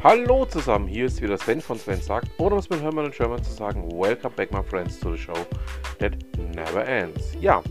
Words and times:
Hallo 0.00 0.44
zusammen, 0.44 0.86
hier 0.86 1.06
ist 1.06 1.20
wieder 1.20 1.36
Sven 1.36 1.60
von 1.60 1.76
Sven 1.76 2.00
sagt, 2.00 2.28
oder 2.38 2.56
es 2.56 2.70
mit 2.70 2.80
Hermann 2.80 3.06
und 3.06 3.14
Sherman 3.16 3.42
zu 3.42 3.52
sagen, 3.52 3.90
Welcome 3.90 4.32
back 4.36 4.52
my 4.52 4.62
friends 4.62 5.00
to 5.00 5.10
the 5.10 5.18
show 5.20 5.34
that 5.98 6.12
never 6.54 6.86
ends. 6.86 7.36
Ja, 7.40 7.64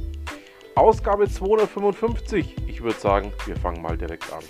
Ausgabe 0.75 1.29
255. 1.29 2.53
Ich 2.67 2.83
würde 2.83 2.99
sagen, 2.99 3.31
wir 3.45 3.55
fangen 3.55 3.81
mal 3.81 3.97
direkt 3.97 4.25
an. 4.33 4.43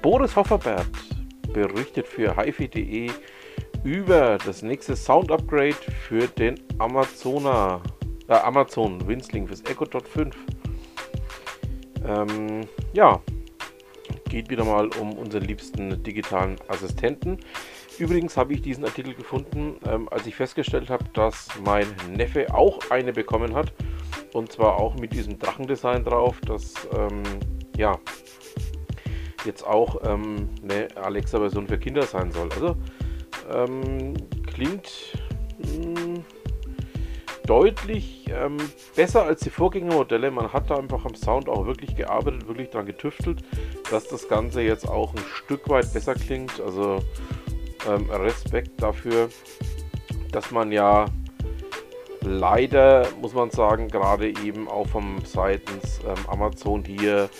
Boris 0.00 0.34
Hofferbert 0.34 0.86
berichtet 1.52 2.06
für 2.06 2.34
hifi.de 2.34 3.10
über 3.84 4.38
das 4.38 4.62
nächste 4.62 4.96
Sound 4.96 5.30
Upgrade 5.30 5.76
für 6.08 6.28
den 6.28 6.58
Amazona, 6.78 7.82
äh, 8.28 8.32
Amazon 8.32 9.06
Winzling 9.06 9.46
fürs 9.46 9.60
Echo 9.66 9.84
Dot 9.84 10.08
5. 10.08 10.34
Ähm, 12.06 12.62
ja, 12.94 13.20
geht 14.28 14.50
wieder 14.50 14.64
mal 14.64 14.88
um 15.00 15.12
unseren 15.14 15.44
liebsten 15.44 16.02
digitalen 16.02 16.56
Assistenten. 16.68 17.38
Übrigens 17.98 18.36
habe 18.36 18.52
ich 18.52 18.62
diesen 18.62 18.84
Artikel 18.84 19.14
gefunden, 19.14 19.76
ähm, 19.88 20.08
als 20.10 20.26
ich 20.26 20.34
festgestellt 20.34 20.90
habe, 20.90 21.04
dass 21.14 21.48
mein 21.64 21.86
Neffe 22.14 22.54
auch 22.54 22.90
eine 22.90 23.12
bekommen 23.12 23.54
hat. 23.54 23.72
Und 24.32 24.52
zwar 24.52 24.78
auch 24.78 24.96
mit 24.96 25.12
diesem 25.12 25.38
Drachendesign 25.38 26.04
drauf, 26.04 26.40
das 26.46 26.74
ähm, 26.94 27.22
ja 27.76 27.98
jetzt 29.46 29.66
auch 29.66 30.02
ähm, 30.04 30.50
eine 30.62 30.88
Alexa-Version 30.96 31.68
für 31.68 31.78
Kinder 31.78 32.02
sein 32.02 32.30
soll. 32.32 32.50
Also 32.52 32.76
ähm, 33.50 34.14
klingt 34.46 35.16
mh, 35.58 36.00
hm, 36.00 36.24
deutlich 37.46 38.26
ähm, 38.28 38.56
besser 38.94 39.22
als 39.22 39.40
die 39.40 39.50
Vorgängermodelle. 39.50 40.30
Man 40.30 40.52
hat 40.52 40.70
da 40.70 40.76
einfach 40.76 41.04
am 41.04 41.14
Sound 41.14 41.48
auch 41.48 41.66
wirklich 41.66 41.96
gearbeitet, 41.96 42.46
wirklich 42.48 42.70
dran 42.70 42.86
getüftelt, 42.86 43.42
dass 43.90 44.08
das 44.08 44.28
Ganze 44.28 44.62
jetzt 44.62 44.88
auch 44.88 45.14
ein 45.14 45.22
Stück 45.34 45.68
weit 45.68 45.92
besser 45.92 46.14
klingt. 46.14 46.60
Also 46.60 46.98
ähm, 47.88 48.10
Respekt 48.10 48.82
dafür, 48.82 49.28
dass 50.32 50.50
man 50.50 50.72
ja 50.72 51.06
leider, 52.20 53.06
muss 53.20 53.34
man 53.34 53.50
sagen, 53.50 53.88
gerade 53.88 54.28
eben 54.28 54.68
auch 54.68 54.88
vom 54.88 55.18
seitens 55.24 56.00
ähm, 56.06 56.28
Amazon 56.28 56.84
hier 56.84 57.30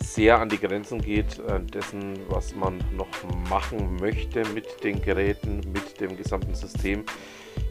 sehr 0.00 0.38
an 0.38 0.48
die 0.48 0.58
Grenzen 0.58 1.00
geht 1.00 1.40
äh, 1.40 1.60
dessen, 1.60 2.14
was 2.28 2.54
man 2.54 2.78
noch 2.96 3.08
machen 3.50 3.96
möchte 4.00 4.44
mit 4.54 4.84
den 4.84 5.02
Geräten, 5.02 5.60
mit 5.72 6.00
dem 6.00 6.16
gesamten 6.16 6.54
System. 6.54 7.04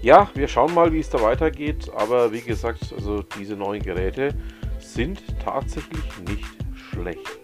Ja, 0.01 0.29
wir 0.35 0.47
schauen 0.47 0.73
mal, 0.73 0.93
wie 0.93 0.99
es 0.99 1.09
da 1.09 1.21
weitergeht, 1.21 1.89
aber 1.95 2.31
wie 2.31 2.41
gesagt, 2.41 2.93
also 2.95 3.23
diese 3.37 3.55
neuen 3.55 3.81
Geräte 3.81 4.35
sind 4.79 5.23
tatsächlich 5.43 6.03
nicht 6.27 6.45
schlecht. 6.75 7.39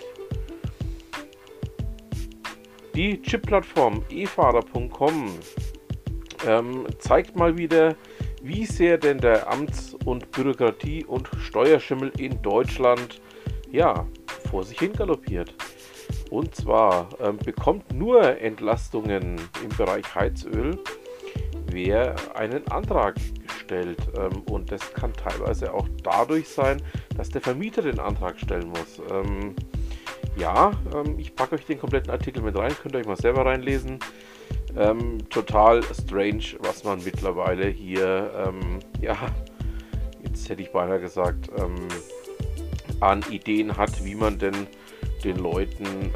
Die 2.93 3.21
Chip-Plattform 3.21 4.03
efahrer.com 4.09 5.31
ähm, 6.45 6.85
zeigt 6.99 7.35
mal 7.35 7.57
wieder, 7.57 7.95
wie 8.43 8.65
sehr 8.65 8.97
denn 8.97 9.17
der 9.17 9.51
Amts- 9.51 9.95
und 10.05 10.31
Bürokratie- 10.31 11.05
und 11.05 11.29
Steuerschimmel 11.39 12.11
in 12.17 12.41
Deutschland 12.41 13.21
ja, 13.71 14.05
vor 14.49 14.63
sich 14.63 14.79
hin 14.79 14.93
galoppiert. 14.93 15.53
Und 16.29 16.55
zwar 16.55 17.09
ähm, 17.21 17.37
bekommt 17.37 17.93
nur 17.93 18.39
Entlastungen 18.41 19.39
im 19.63 19.69
Bereich 19.77 20.13
Heizöl, 20.13 20.77
wer 21.71 22.15
einen 22.35 22.67
Antrag 22.67 23.15
stellt. 23.59 23.99
Ähm, 24.17 24.41
und 24.49 24.71
das 24.71 24.93
kann 24.93 25.13
teilweise 25.13 25.73
auch 25.73 25.87
dadurch 26.03 26.47
sein, 26.49 26.81
dass 27.15 27.29
der 27.29 27.41
Vermieter 27.41 27.81
den 27.81 27.99
Antrag 27.99 28.39
stellen 28.39 28.69
muss. 28.69 29.01
Ähm, 29.11 29.55
ja, 30.35 30.71
ähm, 30.93 31.17
ich 31.17 31.35
packe 31.35 31.55
euch 31.55 31.65
den 31.65 31.79
kompletten 31.79 32.11
Artikel 32.11 32.41
mit 32.41 32.57
rein, 32.57 32.73
könnt 32.81 32.95
ihr 32.95 32.99
euch 32.99 33.07
mal 33.07 33.17
selber 33.17 33.45
reinlesen. 33.45 33.99
Total 35.29 35.83
strange, 35.83 36.43
was 36.59 36.85
man 36.85 37.03
mittlerweile 37.03 37.67
hier, 37.67 38.53
ja, 39.01 39.17
jetzt 40.23 40.47
hätte 40.47 40.61
ich 40.61 40.71
beinahe 40.71 41.01
gesagt, 41.01 41.49
an 43.01 43.21
Ideen 43.29 43.75
hat, 43.75 44.05
wie 44.05 44.15
man 44.15 44.39
denn 44.39 44.67
den 45.25 45.35
Leuten 45.39 46.13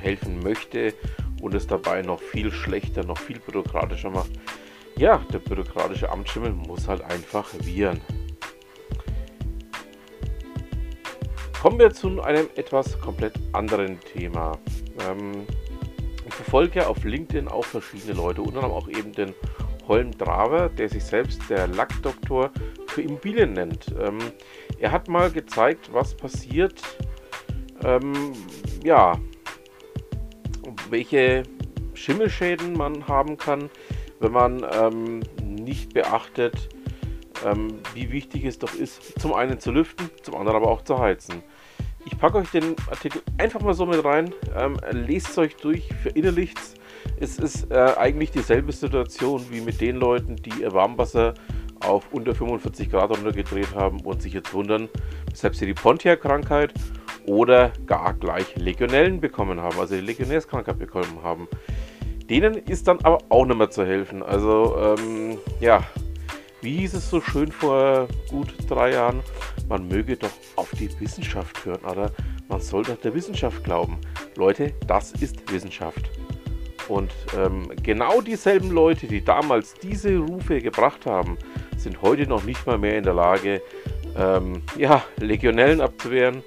helfen 0.00 0.40
möchte 0.40 0.94
und 1.40 1.54
es 1.54 1.66
dabei 1.66 2.02
noch 2.02 2.20
viel 2.20 2.50
schlechter, 2.50 3.04
noch 3.04 3.18
viel 3.18 3.38
bürokratischer 3.38 4.10
macht. 4.10 4.30
Ja, 4.96 5.18
der 5.32 5.38
bürokratische 5.38 6.10
Amtsschimmel 6.10 6.52
muss 6.52 6.88
halt 6.88 7.02
einfach 7.02 7.48
viren. 7.60 8.00
Kommen 11.60 11.78
wir 11.78 11.90
zu 11.90 12.20
einem 12.22 12.48
etwas 12.56 13.00
komplett 13.00 13.34
anderen 13.52 14.00
Thema. 14.00 14.58
Ähm, 15.08 15.46
ich 16.26 16.34
verfolge 16.34 16.80
ja 16.80 16.86
auf 16.86 17.02
LinkedIn 17.04 17.48
auch 17.48 17.64
verschiedene 17.64 18.12
Leute, 18.12 18.42
unter 18.42 18.62
anderem 18.62 18.72
auch 18.72 18.88
eben 18.88 19.12
den 19.12 19.34
Holm 19.88 20.16
Draver, 20.16 20.68
der 20.68 20.88
sich 20.88 21.04
selbst 21.04 21.40
der 21.48 21.66
Lackdoktor 21.66 22.50
für 22.86 23.02
Immobilien 23.02 23.54
nennt. 23.54 23.86
Ähm, 23.98 24.18
er 24.78 24.92
hat 24.92 25.08
mal 25.08 25.30
gezeigt, 25.30 25.90
was 25.92 26.14
passiert, 26.14 26.80
ähm, 27.82 28.32
ja, 28.84 29.18
welche 30.90 31.42
Schimmelschäden 31.94 32.72
man 32.74 33.06
haben 33.08 33.36
kann, 33.36 33.70
wenn 34.20 34.32
man 34.32 34.64
ähm, 34.72 35.20
nicht 35.42 35.94
beachtet, 35.94 36.68
ähm, 37.44 37.78
wie 37.94 38.10
wichtig 38.10 38.44
es 38.44 38.58
doch 38.58 38.74
ist, 38.74 39.20
zum 39.20 39.34
einen 39.34 39.60
zu 39.60 39.70
lüften, 39.70 40.10
zum 40.22 40.36
anderen 40.36 40.56
aber 40.56 40.70
auch 40.70 40.82
zu 40.82 40.98
heizen. 40.98 41.42
Ich 42.04 42.18
packe 42.18 42.38
euch 42.38 42.50
den 42.50 42.74
Artikel 42.90 43.22
einfach 43.36 43.60
mal 43.60 43.74
so 43.74 43.84
mit 43.84 44.02
rein, 44.04 44.32
ähm, 44.56 44.78
lest 44.90 45.30
es 45.30 45.38
euch 45.38 45.56
durch, 45.56 45.88
verinnerlicht 46.02 46.58
es. 47.20 47.38
ist 47.38 47.70
äh, 47.70 47.94
eigentlich 47.96 48.30
dieselbe 48.30 48.72
Situation 48.72 49.44
wie 49.50 49.60
mit 49.60 49.80
den 49.80 49.96
Leuten, 49.96 50.36
die 50.36 50.62
ihr 50.62 50.72
Warmwasser 50.72 51.34
auf 51.80 52.12
unter 52.12 52.34
45 52.34 52.90
Grad 52.90 53.10
runtergedreht 53.10 53.74
haben 53.74 54.00
und 54.00 54.22
sich 54.22 54.32
jetzt 54.32 54.52
wundern, 54.54 54.88
weshalb 55.30 55.54
sie 55.54 55.66
die 55.66 55.74
Pontiac-Krankheit 55.74 56.72
oder 57.28 57.72
gar 57.86 58.14
gleich 58.14 58.56
Legionellen 58.56 59.20
bekommen 59.20 59.60
haben, 59.60 59.78
also 59.78 59.94
die 59.94 60.00
Legionärskrankheit 60.00 60.78
bekommen 60.78 61.22
haben. 61.22 61.46
Denen 62.28 62.54
ist 62.54 62.88
dann 62.88 62.98
aber 63.02 63.18
auch 63.28 63.44
nicht 63.44 63.56
mehr 63.56 63.70
zu 63.70 63.84
helfen. 63.86 64.22
Also, 64.22 64.76
ähm, 64.98 65.38
ja, 65.60 65.82
wie 66.60 66.78
hieß 66.78 66.94
es 66.94 67.08
so 67.08 67.20
schön 67.20 67.52
vor 67.52 68.08
gut 68.30 68.52
drei 68.68 68.92
Jahren? 68.92 69.20
Man 69.68 69.88
möge 69.88 70.16
doch 70.16 70.30
auf 70.56 70.70
die 70.72 70.90
Wissenschaft 71.00 71.64
hören, 71.64 71.84
oder? 71.84 72.10
Man 72.48 72.60
soll 72.60 72.82
doch 72.82 72.96
der 72.96 73.14
Wissenschaft 73.14 73.62
glauben. 73.62 73.98
Leute, 74.36 74.72
das 74.86 75.12
ist 75.12 75.52
Wissenschaft. 75.52 76.10
Und 76.88 77.12
ähm, 77.36 77.70
genau 77.82 78.22
dieselben 78.22 78.70
Leute, 78.70 79.06
die 79.06 79.22
damals 79.22 79.74
diese 79.74 80.16
Rufe 80.16 80.60
gebracht 80.60 81.04
haben, 81.04 81.36
sind 81.76 82.00
heute 82.00 82.26
noch 82.26 82.44
nicht 82.44 82.66
mal 82.66 82.78
mehr 82.78 82.96
in 82.96 83.04
der 83.04 83.14
Lage, 83.14 83.60
ähm, 84.16 84.62
ja, 84.76 85.04
Legionellen 85.18 85.82
abzuwehren, 85.82 86.42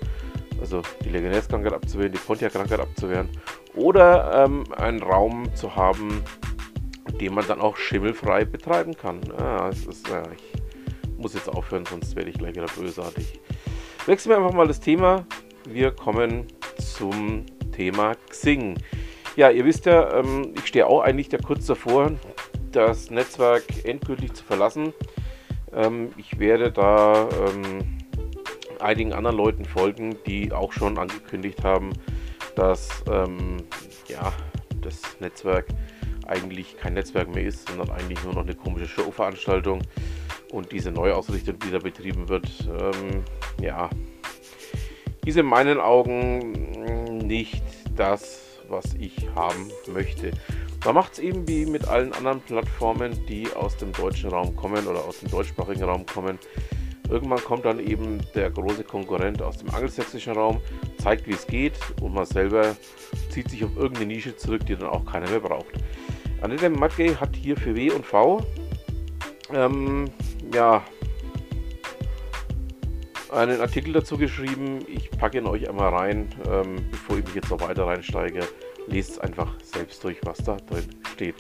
also 0.62 0.82
die 1.04 1.10
Legionärskrankheit 1.10 1.74
abzuwehren, 1.74 2.14
die 2.14 2.20
Pontiac-Krankheit 2.20 2.80
abzuwehren 2.80 3.30
oder 3.76 4.46
ähm, 4.46 4.64
einen 4.78 5.02
Raum 5.02 5.54
zu 5.56 5.76
haben, 5.76 6.24
den 7.20 7.34
man 7.34 7.46
dann 7.48 7.60
auch 7.60 7.76
schimmelfrei 7.76 8.46
betreiben 8.46 8.96
kann. 8.96 9.20
Ah, 9.38 9.70
ist, 9.70 10.10
äh, 10.10 10.24
ich 10.36 11.18
muss 11.18 11.34
jetzt 11.34 11.50
aufhören, 11.50 11.86
sonst 11.86 12.16
werde 12.16 12.30
ich 12.30 12.38
gleich 12.38 12.56
wieder 12.56 12.68
bösartig. 12.68 13.40
Wechseln 14.06 14.32
wir 14.32 14.38
einfach 14.38 14.54
mal 14.54 14.68
das 14.68 14.80
Thema. 14.80 15.26
Wir 15.68 15.92
kommen 15.92 16.48
zum 16.78 17.46
Thema 17.72 18.16
Xing. 18.30 18.76
Ja, 19.36 19.50
ihr 19.50 19.66
wisst 19.66 19.86
ja, 19.86 20.14
ähm, 20.14 20.54
ich 20.56 20.68
stehe 20.68 20.88
auch 20.88 21.02
eigentlich 21.02 21.30
da 21.30 21.38
kurz 21.38 21.66
davor, 21.66 22.12
das 22.72 23.10
Netzwerk 23.12 23.64
endgültig 23.86 24.34
zu 24.34 24.44
verlassen. 24.44 24.94
Ähm, 25.74 26.10
ich 26.18 26.40
werde 26.40 26.72
da 26.72 27.30
ähm, 27.30 28.01
einigen 28.82 29.14
anderen 29.14 29.38
Leuten 29.38 29.66
folgen, 29.66 30.18
die 30.26 30.52
auch 30.52 30.74
schon 30.74 30.98
angekündigt 30.98 31.64
haben, 31.64 31.94
dass 32.56 33.04
ähm, 33.10 33.58
ja, 34.08 34.34
das 34.82 35.02
Netzwerk 35.20 35.68
eigentlich 36.28 36.78
kein 36.78 36.94
Netzwerk 36.94 37.34
mehr 37.34 37.46
ist, 37.46 37.68
sondern 37.68 37.90
eigentlich 37.92 38.24
nur 38.24 38.34
noch 38.34 38.44
eine 38.44 38.56
komische 38.56 38.88
Showveranstaltung. 38.88 39.82
Und 40.52 40.72
diese 40.72 40.92
Neuausrichtung, 40.92 41.60
die 41.60 41.72
da 41.72 41.80
betrieben 41.80 42.28
wird, 42.28 42.48
ähm, 42.68 43.24
ja, 43.62 43.90
ist 45.26 45.38
in 45.38 45.46
meinen 45.46 45.80
Augen 45.80 47.18
nicht 47.26 47.64
das, 47.96 48.60
was 48.68 48.94
ich 49.00 49.30
haben 49.36 49.72
möchte. 49.88 50.32
Man 50.84 50.96
macht 50.96 51.14
es 51.14 51.20
eben 51.20 51.48
wie 51.48 51.66
mit 51.66 51.88
allen 51.88 52.12
anderen 52.14 52.42
Plattformen, 52.42 53.26
die 53.28 53.48
aus 53.54 53.78
dem 53.78 53.92
deutschen 53.94 54.32
Raum 54.32 54.56
kommen 54.56 54.88
oder 54.88 55.06
aus 55.06 55.20
dem 55.20 55.30
deutschsprachigen 55.30 55.84
Raum 55.84 56.06
kommen. 56.06 56.40
Irgendwann 57.12 57.44
kommt 57.44 57.66
dann 57.66 57.80
eben 57.80 58.20
der 58.34 58.50
große 58.50 58.86
Konkurrent 58.86 59.42
aus 59.42 59.58
dem 59.58 59.70
angelsächsischen 59.70 60.34
Raum, 60.34 60.62
zeigt, 60.98 61.28
wie 61.28 61.34
es 61.34 61.46
geht 61.46 61.78
und 62.02 62.14
man 62.14 62.26
selber 62.26 62.76
zieht 63.30 63.50
sich 63.50 63.64
auf 63.66 63.76
irgendeine 63.76 64.08
Nische 64.08 64.36
zurück, 64.38 64.66
die 64.66 64.78
dann 64.78 64.90
auch 64.90 65.06
keiner 65.06 65.30
mehr 65.30 65.42
braucht. 65.42 65.74
Annette 66.42 66.70
Matgey 66.70 67.14
hat 67.14 67.36
hier 67.36 67.58
für 67.58 67.76
W 67.76 67.92
und 67.92 68.06
V 68.06 68.42
ähm, 69.54 70.06
ja, 70.54 70.84
einen 73.32 73.62
Artikel 73.62 73.94
dazu 73.94 74.18
geschrieben. 74.18 74.80
Ich 74.88 75.10
packe 75.12 75.38
ihn 75.38 75.48
euch 75.48 75.68
einmal 75.70 75.90
rein, 75.90 76.30
ähm, 76.50 76.78
bevor 76.90 77.18
ich 77.18 77.26
mich 77.26 77.36
jetzt 77.36 77.50
noch 77.50 77.62
weiter 77.62 77.88
reinsteige. 77.88 78.42
Lest 78.88 79.12
es 79.12 79.20
einfach 79.20 79.54
selbst 79.62 80.04
durch, 80.04 80.18
was 80.24 80.38
da 80.40 80.58
drin 80.58 80.86
steht. 81.14 81.36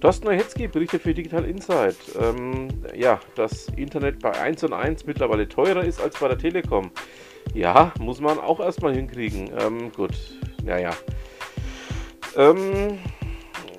Thorsten 0.00 0.26
Neuhetzki 0.26 0.68
berichtet 0.68 1.02
für 1.02 1.14
Digital 1.14 1.44
Insight, 1.44 1.96
ähm, 2.20 2.68
ja, 2.94 3.20
dass 3.36 3.68
Internet 3.76 4.20
bei 4.20 4.32
1 4.32 4.64
und 4.64 4.72
1 4.72 5.06
mittlerweile 5.06 5.48
teurer 5.48 5.84
ist 5.84 6.00
als 6.00 6.18
bei 6.18 6.28
der 6.28 6.38
Telekom. 6.38 6.90
Ja, 7.54 7.92
muss 8.00 8.20
man 8.20 8.38
auch 8.38 8.60
erstmal 8.60 8.94
hinkriegen. 8.94 9.50
Ähm, 9.58 9.92
gut, 9.92 10.12
naja. 10.64 10.90
Ähm, 12.36 12.98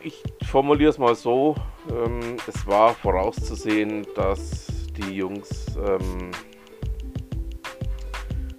ich 0.01 0.23
formuliere 0.45 0.89
es 0.89 0.97
mal 0.97 1.15
so. 1.15 1.55
Ähm, 1.89 2.37
es 2.47 2.65
war 2.65 2.93
vorauszusehen, 2.95 4.07
dass 4.15 4.67
die 4.97 5.15
Jungs 5.15 5.75
ähm, 5.77 6.31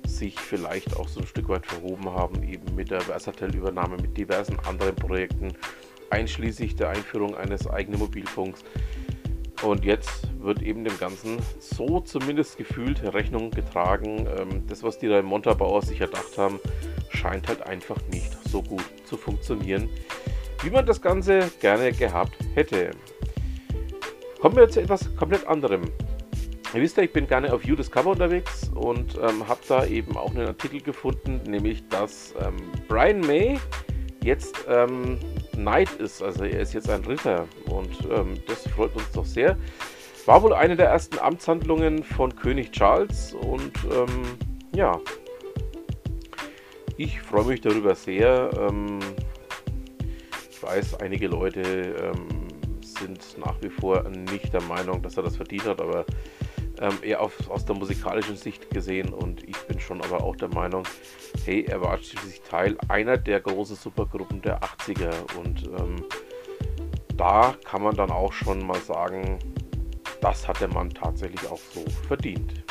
sich 0.07 0.39
vielleicht 0.39 0.97
auch 0.97 1.09
so 1.09 1.21
ein 1.21 1.27
Stück 1.27 1.49
weit 1.49 1.67
verhoben 1.67 2.11
haben, 2.11 2.43
eben 2.43 2.75
mit 2.75 2.91
der 2.91 3.01
Versatel-Übernahme, 3.01 3.97
mit 3.97 4.17
diversen 4.17 4.59
anderen 4.61 4.97
Projekten, 4.97 5.53
einschließlich 6.11 6.77
der 6.77 6.91
Einführung 6.91 7.37
eines 7.37 7.67
eigenen 7.69 8.01
Mobilfunks. 8.01 8.65
Und 9.63 9.85
jetzt 9.85 10.29
wird 10.41 10.63
eben 10.63 10.85
dem 10.85 10.99
Ganzen 10.99 11.39
so 11.59 12.01
zumindest 12.01 12.59
gefühlt 12.59 13.03
Rechnung 13.15 13.51
getragen. 13.51 14.29
Ähm, 14.39 14.67
das, 14.67 14.83
was 14.83 14.99
die 14.99 15.09
da 15.09 15.19
im 15.19 15.27
Montabauer 15.27 15.83
sich 15.83 16.01
erdacht 16.01 16.37
haben, 16.37 16.61
scheint 17.11 17.49
halt 17.49 17.63
einfach 17.63 17.97
nicht 18.13 18.37
so 18.49 18.63
gut 18.63 18.85
zu 19.05 19.17
funktionieren, 19.17 19.89
wie 20.63 20.71
man 20.71 20.85
das 20.85 21.01
Ganze 21.01 21.51
gerne 21.61 21.93
gehabt 21.93 22.37
hätte. 22.55 22.91
Kommen 24.41 24.57
wir 24.57 24.69
zu 24.69 24.83
etwas 24.83 25.15
komplett 25.17 25.47
anderem. 25.47 25.91
Ihr 26.75 26.83
wisst 26.83 26.97
ja, 26.97 27.05
ich 27.05 27.13
bin 27.13 27.27
gerne 27.27 27.53
auf 27.53 27.65
Udiscover 27.65 28.11
unterwegs 28.11 28.71
und 28.75 29.17
ähm, 29.17 29.49
habe 29.49 29.61
da 29.67 29.87
eben 29.87 30.17
auch 30.17 30.31
einen 30.31 30.49
Artikel 30.49 30.81
gefunden, 30.83 31.41
nämlich 31.49 31.89
dass 31.89 32.35
ähm, 32.45 32.57
Brian 32.89 33.21
May 33.21 33.59
jetzt 34.23 34.67
ähm, 34.69 35.19
Knight 35.57 35.93
ist. 35.95 36.23
Also 36.23 36.45
er 36.45 36.61
ist 36.61 36.73
jetzt 36.73 36.89
ein 36.89 37.05
Ritter 37.05 37.47
und 37.67 37.91
ähm, 38.11 38.35
das 38.47 38.67
freut 38.69 38.95
uns 38.95 39.11
doch 39.13 39.25
sehr. 39.25 39.57
War 40.27 40.43
wohl 40.43 40.55
eine 40.55 40.77
der 40.77 40.89
ersten 40.89 41.19
Amtshandlungen 41.19 42.03
von 42.03 42.35
König 42.35 42.73
Charles 42.73 43.35
und 43.35 43.73
ähm, 43.93 44.23
ja, 44.75 44.99
ich 46.97 47.21
freue 47.21 47.45
mich 47.45 47.61
darüber 47.61 47.95
sehr. 47.95 48.51
Ähm, 48.59 48.99
ich 50.51 50.63
weiß, 50.63 51.01
einige 51.01 51.29
Leute 51.29 51.61
ähm, 51.61 52.49
sind 52.81 53.39
nach 53.39 53.55
wie 53.61 53.69
vor 53.69 54.03
nicht 54.09 54.53
der 54.53 54.63
Meinung, 54.63 55.03
dass 55.03 55.17
er 55.17 55.23
das 55.23 55.37
verdient 55.37 55.67
hat, 55.67 55.81
aber 55.81 56.07
ähm, 56.81 56.99
eher 57.03 57.21
auf, 57.21 57.51
aus 57.51 57.65
der 57.65 57.77
musikalischen 57.77 58.37
Sicht 58.37 58.71
gesehen 58.71 59.13
und 59.13 59.43
ich 59.49 59.57
bin 59.67 59.79
schon 59.81 60.03
aber 60.03 60.23
auch 60.23 60.37
der 60.37 60.49
Meinung, 60.49 60.85
hey, 61.47 61.65
er 61.65 61.81
war 61.81 61.97
schließlich 61.99 62.43
Teil 62.43 62.77
einer 62.89 63.17
der 63.17 63.41
großen 63.41 63.77
Supergruppen 63.77 64.43
der 64.43 64.61
80er 64.61 65.13
und 65.39 65.69
ähm, 65.79 66.05
da 67.17 67.55
kann 67.65 67.83
man 67.83 67.95
dann 67.95 68.11
auch 68.11 68.33
schon 68.33 68.67
mal 68.67 68.81
sagen, 68.81 69.39
das 70.21 70.49
hat 70.49 70.61
der 70.61 70.69
Mann 70.69 70.91
tatsächlich 70.91 71.49
auch 71.49 71.61
so 71.73 71.85
verdient. 72.09 72.65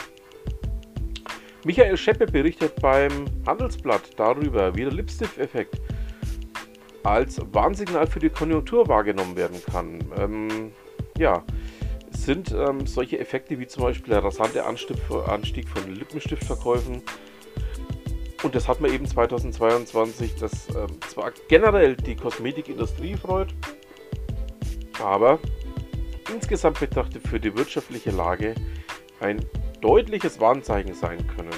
Michael 1.63 1.95
Scheppe 1.95 2.25
berichtet 2.25 2.75
beim 2.81 3.25
Handelsblatt 3.47 4.11
darüber, 4.17 4.75
wie 4.75 4.81
der 4.83 4.91
Lipstift-Effekt 4.91 5.81
als 7.03 7.39
Warnsignal 7.53 8.07
für 8.07 8.19
die 8.19 8.29
Konjunktur 8.29 8.87
wahrgenommen 8.87 9.37
werden 9.37 9.61
kann. 9.71 9.99
Ähm, 10.17 10.71
ja, 11.17 11.43
sind 12.11 12.51
ähm, 12.51 12.85
solche 12.85 13.19
Effekte 13.19 13.57
wie 13.57 13.67
zum 13.67 13.83
Beispiel 13.83 14.13
der 14.13 14.23
rasante 14.23 14.65
Anstieg, 14.65 14.97
Anstieg 15.27 15.69
von 15.69 15.89
Lippenstiftverkäufen. 15.93 17.01
Und 18.45 18.53
das 18.53 18.67
hat 18.67 18.79
man 18.79 18.93
eben 18.93 19.07
2022, 19.07 20.35
das 20.35 20.67
ähm, 20.69 21.01
zwar 21.09 21.31
generell 21.47 21.95
die 21.95 22.15
Kosmetikindustrie 22.15 23.15
freut, 23.15 23.55
aber 25.01 25.39
insgesamt 26.31 26.79
betrachtet 26.79 27.27
für 27.27 27.39
die 27.39 27.57
wirtschaftliche 27.57 28.11
Lage 28.11 28.53
ein 29.19 29.43
deutliches 29.81 30.39
Warnzeichen 30.39 30.93
sein 30.93 31.25
können. 31.35 31.49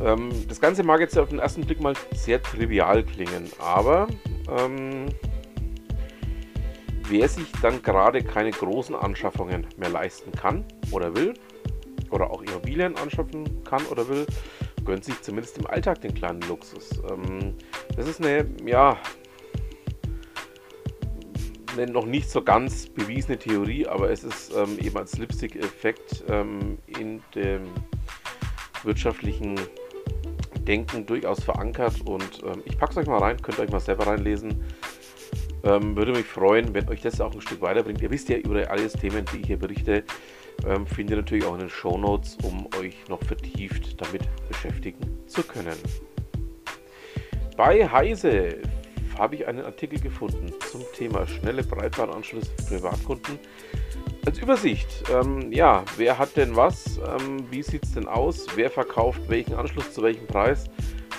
Ähm, 0.00 0.30
das 0.48 0.60
Ganze 0.60 0.82
mag 0.82 0.98
jetzt 0.98 1.16
auf 1.16 1.28
den 1.28 1.38
ersten 1.38 1.64
Blick 1.64 1.80
mal 1.80 1.94
sehr 2.16 2.42
trivial 2.42 3.04
klingen, 3.04 3.48
aber 3.60 4.08
ähm, 4.58 5.06
wer 7.08 7.28
sich 7.28 7.46
dann 7.62 7.80
gerade 7.80 8.24
keine 8.24 8.50
großen 8.50 8.96
Anschaffungen 8.96 9.68
mehr 9.76 9.90
leisten 9.90 10.32
kann 10.32 10.64
oder 10.90 11.14
will, 11.14 11.34
oder 12.12 12.30
auch 12.30 12.42
Immobilien 12.42 12.96
anschaffen 12.96 13.64
kann 13.64 13.84
oder 13.86 14.08
will, 14.08 14.26
gönnt 14.84 15.04
sich 15.04 15.20
zumindest 15.22 15.58
im 15.58 15.66
Alltag 15.66 16.00
den 16.00 16.14
kleinen 16.14 16.40
Luxus. 16.42 16.90
Ähm, 17.10 17.54
das 17.96 18.08
ist 18.08 18.20
eine, 18.20 18.46
ja, 18.64 18.96
eine 21.72 21.90
noch 21.90 22.06
nicht 22.06 22.30
so 22.30 22.42
ganz 22.42 22.86
bewiesene 22.86 23.38
Theorie, 23.38 23.86
aber 23.86 24.10
es 24.10 24.24
ist 24.24 24.52
ähm, 24.54 24.78
eben 24.78 24.96
als 24.96 25.16
Lipstick-Effekt 25.18 26.24
ähm, 26.28 26.78
in 26.86 27.22
dem 27.34 27.62
wirtschaftlichen 28.84 29.58
Denken 30.66 31.06
durchaus 31.06 31.42
verankert 31.42 32.00
und 32.02 32.42
ähm, 32.44 32.62
ich 32.64 32.78
packe 32.78 32.92
es 32.92 32.98
euch 32.98 33.06
mal 33.06 33.18
rein, 33.18 33.40
könnt 33.40 33.58
ihr 33.58 33.64
euch 33.64 33.70
mal 33.70 33.80
selber 33.80 34.06
reinlesen. 34.06 34.62
Ähm, 35.64 35.96
würde 35.96 36.12
mich 36.12 36.26
freuen, 36.26 36.74
wenn 36.74 36.88
euch 36.88 37.02
das 37.02 37.20
auch 37.20 37.32
ein 37.32 37.40
Stück 37.40 37.60
weiterbringt. 37.60 38.02
Ihr 38.02 38.10
wisst 38.10 38.28
ja 38.28 38.36
über 38.36 38.68
alles 38.68 38.94
Themen, 38.94 39.24
die 39.32 39.38
ich 39.38 39.46
hier 39.46 39.58
berichte, 39.58 40.04
ähm, 40.66 40.86
findet 40.86 41.10
ihr 41.10 41.16
natürlich 41.16 41.44
auch 41.44 41.54
in 41.54 41.60
den 41.60 41.70
Show 41.70 41.98
Notes, 41.98 42.36
um 42.42 42.66
euch 42.80 42.96
noch 43.08 43.22
vertieft 43.24 44.00
damit 44.00 44.22
beschäftigen 44.48 44.98
zu 45.26 45.42
können. 45.42 45.76
Bei 47.56 47.88
Heise 47.88 48.58
habe 49.18 49.36
ich 49.36 49.46
einen 49.46 49.64
Artikel 49.64 50.00
gefunden 50.00 50.52
zum 50.70 50.82
Thema 50.94 51.26
schnelle 51.26 51.62
Breitbandanschlüsse 51.62 52.50
für 52.56 52.76
Privatkunden. 52.76 53.38
Als 54.24 54.38
Übersicht, 54.38 55.04
ähm, 55.12 55.52
ja, 55.52 55.84
wer 55.96 56.16
hat 56.18 56.36
denn 56.36 56.54
was? 56.56 56.98
Ähm, 56.98 57.44
wie 57.50 57.62
sieht 57.62 57.84
es 57.84 57.92
denn 57.92 58.06
aus? 58.06 58.46
Wer 58.54 58.70
verkauft 58.70 59.20
welchen 59.28 59.54
Anschluss 59.54 59.92
zu 59.92 60.02
welchem 60.02 60.26
Preis? 60.26 60.64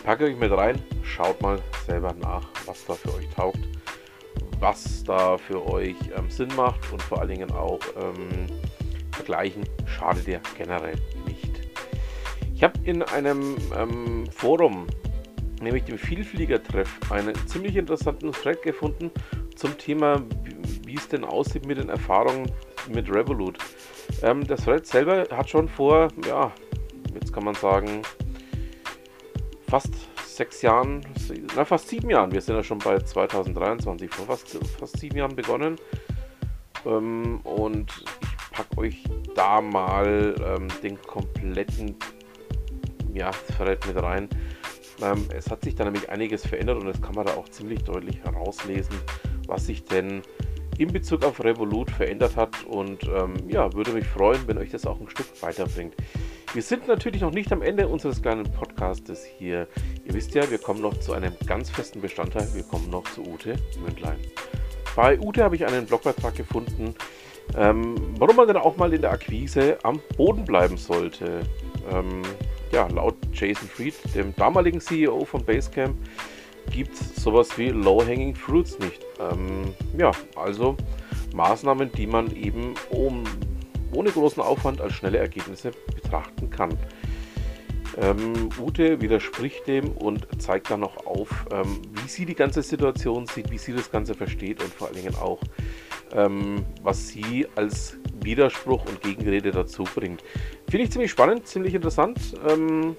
Packe 0.04 0.28
ich 0.28 0.38
mit 0.38 0.52
rein, 0.52 0.82
schaut 1.04 1.42
mal 1.42 1.60
selber 1.86 2.14
nach, 2.14 2.50
was 2.66 2.86
da 2.86 2.94
für 2.94 3.14
euch 3.14 3.30
taugt 3.30 3.60
was 4.64 5.04
da 5.04 5.38
für 5.38 5.66
euch 5.68 5.98
ähm, 6.18 6.30
Sinn 6.30 6.48
macht 6.56 6.90
und 6.94 7.02
vor 7.02 7.20
allen 7.20 7.30
Dingen 7.30 7.52
auch 7.52 7.82
ähm, 7.98 8.48
vergleichen 9.14 9.64
schadet 9.86 10.28
ja 10.28 10.40
generell 10.58 10.96
nicht. 11.26 11.62
Ich 12.54 12.64
habe 12.64 12.80
in 12.84 13.02
einem 13.04 13.58
ähm, 13.78 14.26
Forum, 14.32 14.88
nämlich 15.62 15.84
dem 15.84 15.98
Vielflieger-Treff, 15.98 17.12
einen 17.12 17.36
ziemlich 17.48 17.76
interessanten 17.76 18.32
Thread 18.32 18.62
gefunden 18.62 19.12
zum 19.56 19.78
Thema, 19.78 20.22
wie 20.86 20.96
es 20.96 21.08
denn 21.08 21.24
aussieht 21.24 21.66
mit 21.66 21.78
den 21.78 21.90
Erfahrungen 21.90 22.52
mit 22.90 23.10
Revolut. 23.10 23.58
Ähm, 24.22 24.46
das 24.46 24.66
Thread 24.66 24.86
selber 24.86 25.28
hat 25.32 25.50
schon 25.50 25.68
vor, 25.68 26.10
ja, 26.28 26.52
jetzt 27.14 27.34
kann 27.34 27.46
man 27.46 27.56
sagen, 27.56 28.02
fast 29.68 29.94
sechs 30.26 30.62
Jahren, 30.62 31.02
na 31.56 31.66
fast 31.66 31.90
sieben 31.90 32.10
Jahren, 32.10 32.32
wir 32.32 32.42
sind 32.42 32.56
ja 32.56 32.64
schon 32.64 32.80
bei 32.80 33.00
2023, 33.00 34.10
vor 34.10 34.26
fast, 34.26 34.58
fast 34.80 35.00
sieben 35.00 35.18
Jahren 35.18 35.36
begonnen. 35.36 35.78
Ähm, 36.86 37.40
und 37.44 37.92
packe 38.54 38.78
euch 38.78 39.04
da 39.36 39.60
mal 39.60 40.36
ähm, 40.46 40.68
den 40.82 41.02
kompletten 41.02 41.96
ja, 43.14 43.32
Thread 43.58 43.86
mit 43.88 44.02
rein. 44.02 44.30
Ähm, 45.02 45.28
es 45.36 45.50
hat 45.50 45.64
sich 45.64 45.76
da 45.76 45.84
nämlich 45.84 46.10
einiges 46.10 46.46
verändert 46.46 46.80
und 46.80 46.86
das 46.86 47.02
kann 47.02 47.16
man 47.16 47.26
da 47.26 47.34
auch 47.34 47.50
ziemlich 47.50 47.84
deutlich 47.84 48.24
herauslesen, 48.24 48.96
was 49.48 49.66
sich 49.66 49.84
denn 49.84 50.22
in 50.78 50.92
Bezug 50.92 51.24
auf 51.24 51.44
Revolut 51.44 51.92
verändert 51.92 52.36
hat 52.36 52.64
und 52.66 53.04
ähm, 53.04 53.34
ja, 53.48 53.74
würde 53.74 53.92
mich 53.92 54.08
freuen, 54.08 54.48
wenn 54.48 54.58
euch 54.58 54.72
das 54.72 54.86
auch 54.86 55.00
ein 55.00 55.10
Stück 55.10 55.28
weiterbringt. 55.42 55.96
Wir 56.54 56.62
sind 56.62 56.88
natürlich 56.88 57.22
noch 57.22 57.32
nicht 57.32 57.52
am 57.52 57.62
Ende 57.62 57.88
unseres 57.88 58.22
kleinen 58.22 58.44
Podcastes 58.44 59.26
hier. 59.26 59.68
Ihr 60.06 60.14
wisst 60.14 60.36
ja, 60.36 60.50
wir 60.50 60.60
kommen 60.60 60.82
noch 60.82 61.00
zu 61.00 61.14
einem 61.14 61.34
ganz 61.48 61.72
festen 61.72 62.00
Bestandteil. 62.00 62.48
Wir 62.54 62.64
kommen 62.64 62.90
noch 62.92 63.04
zu 63.06 63.22
Ute 63.22 63.56
Mündlein. 63.84 64.20
Bei 64.96 65.20
Ute 65.20 65.44
habe 65.44 65.56
ich 65.56 65.66
einen 65.66 65.88
Blogbeitrag 65.88 66.36
gefunden, 66.36 66.94
ähm, 67.58 67.96
warum 68.18 68.36
man 68.36 68.48
denn 68.48 68.58
auch 68.58 68.78
mal 68.78 68.94
in 68.94 69.02
der 69.02 69.12
Akquise 69.12 69.78
am 69.84 70.00
Boden 70.18 70.46
bleiben 70.46 70.78
sollte. 70.78 71.42
Ähm, 71.92 72.22
ja, 72.72 72.88
laut 72.88 73.16
Jason 73.32 73.68
Fried, 73.68 73.94
dem 74.16 74.36
damaligen 74.36 74.82
CEO 74.82 75.26
von 75.26 75.44
Basecamp, 75.46 75.96
gibt 76.72 76.94
es 76.94 77.16
sowas 77.16 77.58
wie 77.58 77.70
Low-Hanging 77.70 78.36
Fruits 78.36 78.80
nicht. 78.80 79.06
Ähm, 79.20 79.74
ja, 79.98 80.12
also 80.36 80.76
Maßnahmen, 81.36 81.92
die 81.92 82.08
man 82.08 82.36
eben 82.36 82.74
um 82.90 83.24
ohne 83.94 84.10
großen 84.10 84.42
Aufwand 84.42 84.82
als 84.82 84.94
schnelle 84.94 85.20
Ergebnisse 85.20 85.72
betrachten 85.94 86.50
kann. 86.50 86.78
Ähm, 87.98 88.50
Ute 88.60 89.02
widerspricht 89.02 89.68
dem 89.68 89.92
und 89.92 90.28
zeigt 90.42 90.72
dann 90.72 90.80
noch 90.80 91.06
auf, 91.06 91.46
ähm, 91.52 91.80
wie 91.92 92.08
sie 92.08 92.26
die 92.26 92.34
ganze 92.34 92.64
Situation 92.64 93.28
sieht, 93.28 93.52
wie 93.52 93.60
sie 93.60 93.74
das 93.74 93.92
Ganze 93.92 94.16
versteht 94.16 94.64
und 94.64 94.74
vor 94.74 94.88
allen 94.88 94.96
Dingen 94.96 95.16
auch, 95.16 95.40
ähm, 96.16 96.66
was 96.82 97.10
sie 97.10 97.48
als 97.56 97.98
Widerspruch 98.22 98.86
und 98.86 99.02
Gegenrede 99.02 99.52
dazu 99.52 99.84
bringt. 99.84 100.24
Finde 100.70 100.86
ich 100.86 100.92
ziemlich 100.92 101.12
spannend, 101.12 101.48
ziemlich 101.48 101.74
interessant. 101.74 102.20
Ähm, 102.48 102.96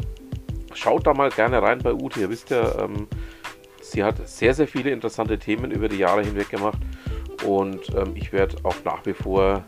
schaut 0.74 1.06
da 1.06 1.14
mal 1.14 1.30
gerne 1.30 1.62
rein 1.62 1.78
bei 1.78 1.92
Ute. 1.92 2.20
Ihr 2.20 2.30
wisst 2.30 2.50
ja, 2.50 2.84
ähm, 2.84 3.08
sie 3.80 4.04
hat 4.04 4.26
sehr, 4.28 4.54
sehr 4.54 4.68
viele 4.68 4.90
interessante 4.90 5.38
Themen 5.38 5.70
über 5.70 5.88
die 5.88 5.98
Jahre 5.98 6.22
hinweg 6.22 6.50
gemacht. 6.50 6.78
Und 7.44 7.94
ähm, 7.94 8.12
ich 8.14 8.32
werde 8.32 8.56
auch 8.62 8.76
nach 8.84 9.04
wie 9.06 9.14
vor, 9.14 9.64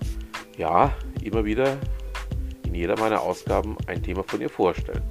ja, 0.56 0.92
immer 1.22 1.44
wieder 1.44 1.76
in 2.64 2.74
jeder 2.74 2.98
meiner 2.98 3.20
Ausgaben 3.20 3.76
ein 3.86 4.02
Thema 4.02 4.22
von 4.22 4.40
ihr 4.40 4.50
vorstellen. 4.50 5.02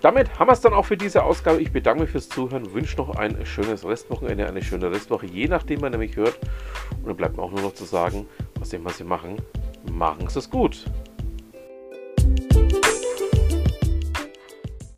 Damit 0.00 0.38
haben 0.38 0.48
wir 0.48 0.52
es 0.52 0.60
dann 0.60 0.74
auch 0.74 0.84
für 0.84 0.98
diese 0.98 1.22
Ausgabe. 1.22 1.62
Ich 1.62 1.72
bedanke 1.72 2.02
mich 2.02 2.10
fürs 2.10 2.28
Zuhören, 2.28 2.74
wünsche 2.74 2.96
noch 2.98 3.16
ein 3.16 3.46
schönes 3.46 3.86
Restwochenende, 3.86 4.46
eine 4.46 4.62
schöne 4.62 4.90
Restwoche, 4.90 5.24
je 5.24 5.48
nachdem 5.48 5.80
man 5.80 5.92
nämlich 5.92 6.14
hört. 6.16 6.38
Und 7.04 7.10
dann 7.10 7.16
bleibt 7.18 7.36
mir 7.36 7.42
auch 7.42 7.50
nur 7.50 7.60
noch 7.60 7.74
zu 7.74 7.84
sagen, 7.84 8.26
was 8.58 8.72
immer 8.72 8.88
Sie 8.88 9.04
machen, 9.04 9.36
machen 9.92 10.26
Sie 10.30 10.38
es 10.38 10.48
gut. 10.48 10.86